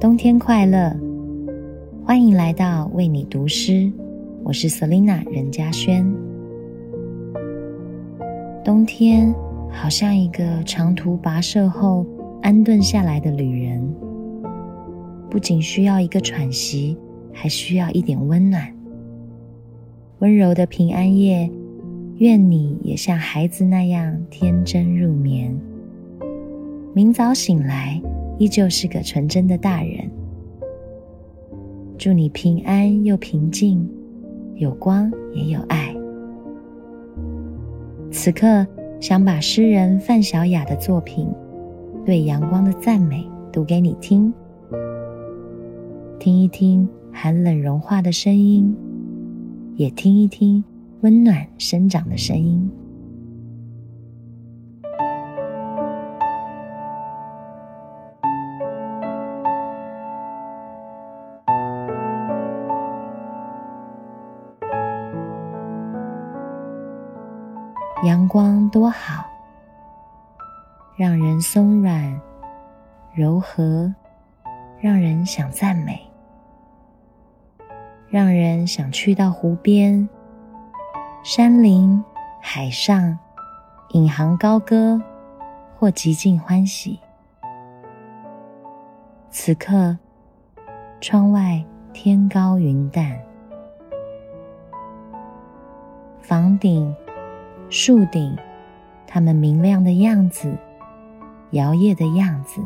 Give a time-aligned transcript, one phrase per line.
[0.00, 0.96] 冬天快乐！
[2.04, 3.92] 欢迎来到为你读诗，
[4.44, 6.08] 我是 Selina 任嘉轩。
[8.64, 9.34] 冬天
[9.72, 12.06] 好像一个长途跋涉后
[12.42, 13.92] 安顿下来的旅人，
[15.28, 16.96] 不仅需要一个喘息，
[17.32, 18.72] 还需要一点温暖。
[20.20, 21.50] 温柔的平安夜，
[22.18, 25.52] 愿你也像孩子那样天真入眠。
[26.94, 28.00] 明早醒来。
[28.38, 30.10] 依旧是个纯真的大人。
[31.98, 33.88] 祝你平安又平静，
[34.54, 35.94] 有光也有爱。
[38.10, 38.66] 此刻，
[39.00, 41.26] 想把诗人范小雅的作品
[42.04, 44.32] 《对阳光的赞美》读给你听，
[46.18, 48.74] 听一听寒冷融化的声音，
[49.74, 50.62] 也听一听
[51.00, 52.70] 温暖生长的声音。
[68.04, 69.24] 阳光多好，
[70.96, 72.20] 让人松软、
[73.12, 73.92] 柔和，
[74.80, 76.00] 让人想赞美，
[78.08, 80.08] 让人想去到湖边、
[81.24, 82.04] 山林、
[82.40, 83.18] 海上，
[83.88, 85.02] 引吭高歌，
[85.76, 87.00] 或极尽欢喜。
[89.28, 89.98] 此刻，
[91.00, 93.18] 窗外天高云淡，
[96.20, 96.94] 房顶。
[97.70, 98.34] 树顶，
[99.06, 100.56] 它们明亮的样子，
[101.50, 102.62] 摇曳的样子，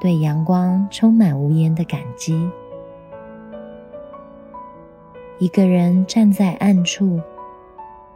[0.00, 2.48] 对阳光充满无言的感激。
[5.40, 7.20] 一个人站在暗处，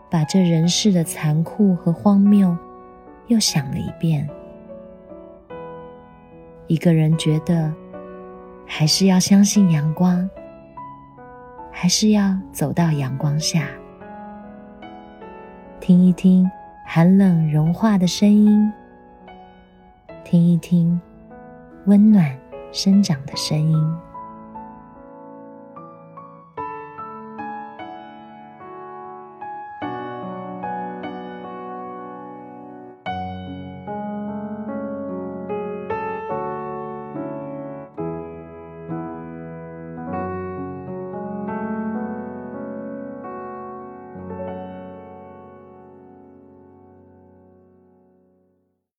[0.08, 2.56] 把这人世的残酷和荒谬
[3.26, 4.28] 又想了一遍。
[6.66, 7.72] 一个人觉得，
[8.64, 10.30] 还是要相信阳光，
[11.72, 13.68] 还是要走到阳光下。
[15.86, 16.50] 听一听
[16.86, 18.72] 寒冷融化的声音，
[20.24, 20.98] 听一听
[21.84, 22.34] 温暖
[22.72, 23.94] 生长的声音。